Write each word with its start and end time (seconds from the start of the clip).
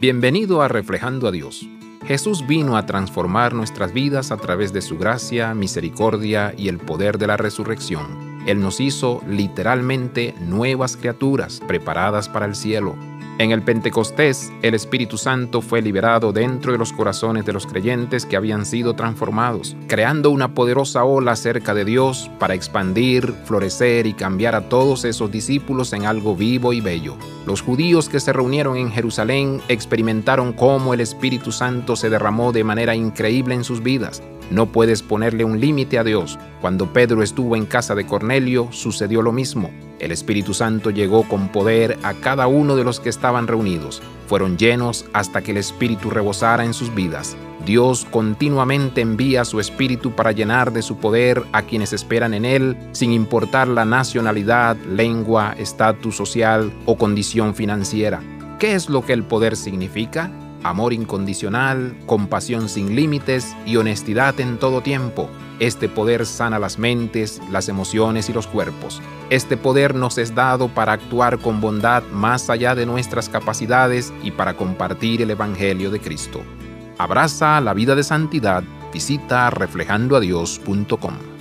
Bienvenido 0.00 0.62
a 0.62 0.68
Reflejando 0.68 1.28
a 1.28 1.30
Dios. 1.30 1.68
Jesús 2.06 2.46
vino 2.46 2.78
a 2.78 2.86
transformar 2.86 3.52
nuestras 3.52 3.92
vidas 3.92 4.30
a 4.30 4.38
través 4.38 4.72
de 4.72 4.80
su 4.80 4.96
gracia, 4.96 5.52
misericordia 5.52 6.54
y 6.56 6.68
el 6.68 6.78
poder 6.78 7.18
de 7.18 7.26
la 7.26 7.36
resurrección. 7.36 8.40
Él 8.46 8.62
nos 8.62 8.80
hizo 8.80 9.22
literalmente 9.28 10.34
nuevas 10.40 10.96
criaturas 10.96 11.60
preparadas 11.68 12.30
para 12.30 12.46
el 12.46 12.54
cielo. 12.54 12.96
En 13.40 13.52
el 13.52 13.62
Pentecostés, 13.62 14.52
el 14.60 14.74
Espíritu 14.74 15.16
Santo 15.16 15.62
fue 15.62 15.80
liberado 15.80 16.30
dentro 16.30 16.72
de 16.72 16.78
los 16.78 16.92
corazones 16.92 17.46
de 17.46 17.54
los 17.54 17.66
creyentes 17.66 18.26
que 18.26 18.36
habían 18.36 18.66
sido 18.66 18.92
transformados, 18.92 19.78
creando 19.86 20.28
una 20.28 20.52
poderosa 20.52 21.04
ola 21.04 21.34
cerca 21.36 21.72
de 21.72 21.86
Dios 21.86 22.30
para 22.38 22.52
expandir, 22.52 23.32
florecer 23.46 24.06
y 24.06 24.12
cambiar 24.12 24.54
a 24.54 24.68
todos 24.68 25.06
esos 25.06 25.32
discípulos 25.32 25.94
en 25.94 26.04
algo 26.04 26.36
vivo 26.36 26.74
y 26.74 26.82
bello. 26.82 27.16
Los 27.46 27.62
judíos 27.62 28.10
que 28.10 28.20
se 28.20 28.34
reunieron 28.34 28.76
en 28.76 28.92
Jerusalén 28.92 29.62
experimentaron 29.68 30.52
cómo 30.52 30.92
el 30.92 31.00
Espíritu 31.00 31.50
Santo 31.50 31.96
se 31.96 32.10
derramó 32.10 32.52
de 32.52 32.62
manera 32.62 32.94
increíble 32.94 33.54
en 33.54 33.64
sus 33.64 33.82
vidas. 33.82 34.22
No 34.50 34.66
puedes 34.66 35.02
ponerle 35.02 35.44
un 35.44 35.60
límite 35.60 35.98
a 35.98 36.04
Dios. 36.04 36.38
Cuando 36.60 36.92
Pedro 36.92 37.22
estuvo 37.22 37.54
en 37.54 37.66
casa 37.66 37.94
de 37.94 38.04
Cornelio, 38.04 38.68
sucedió 38.72 39.22
lo 39.22 39.32
mismo. 39.32 39.70
El 40.00 40.12
Espíritu 40.12 40.54
Santo 40.54 40.90
llegó 40.90 41.28
con 41.28 41.48
poder 41.48 41.98
a 42.02 42.14
cada 42.14 42.46
uno 42.46 42.74
de 42.74 42.84
los 42.84 43.00
que 43.00 43.10
estaban 43.10 43.46
reunidos. 43.46 44.02
Fueron 44.26 44.56
llenos 44.58 45.06
hasta 45.12 45.42
que 45.42 45.52
el 45.52 45.58
Espíritu 45.58 46.10
rebosara 46.10 46.64
en 46.64 46.74
sus 46.74 46.94
vidas. 46.94 47.36
Dios 47.64 48.06
continuamente 48.10 49.02
envía 49.02 49.44
su 49.44 49.60
Espíritu 49.60 50.12
para 50.12 50.32
llenar 50.32 50.72
de 50.72 50.82
su 50.82 50.96
poder 50.96 51.44
a 51.52 51.62
quienes 51.62 51.92
esperan 51.92 52.34
en 52.34 52.44
Él, 52.44 52.76
sin 52.92 53.12
importar 53.12 53.68
la 53.68 53.84
nacionalidad, 53.84 54.76
lengua, 54.78 55.54
estatus 55.58 56.16
social 56.16 56.72
o 56.86 56.96
condición 56.96 57.54
financiera. 57.54 58.22
¿Qué 58.58 58.74
es 58.74 58.88
lo 58.88 59.04
que 59.04 59.12
el 59.12 59.22
poder 59.22 59.56
significa? 59.56 60.30
Amor 60.62 60.92
incondicional, 60.92 61.96
compasión 62.06 62.68
sin 62.68 62.94
límites 62.94 63.56
y 63.66 63.76
honestidad 63.76 64.38
en 64.40 64.58
todo 64.58 64.80
tiempo. 64.80 65.28
Este 65.58 65.88
poder 65.88 66.26
sana 66.26 66.58
las 66.58 66.78
mentes, 66.78 67.40
las 67.50 67.68
emociones 67.68 68.28
y 68.28 68.32
los 68.32 68.46
cuerpos. 68.46 69.02
Este 69.28 69.56
poder 69.56 69.94
nos 69.94 70.18
es 70.18 70.34
dado 70.34 70.68
para 70.68 70.92
actuar 70.92 71.38
con 71.38 71.60
bondad 71.60 72.02
más 72.12 72.48
allá 72.50 72.74
de 72.74 72.86
nuestras 72.86 73.28
capacidades 73.28 74.12
y 74.22 74.30
para 74.30 74.54
compartir 74.54 75.22
el 75.22 75.30
Evangelio 75.30 75.90
de 75.90 76.00
Cristo. 76.00 76.40
Abraza 76.98 77.60
la 77.60 77.74
vida 77.74 77.94
de 77.94 78.02
santidad. 78.02 78.62
Visita 78.92 79.50
reflejandoadios.com. 79.50 81.39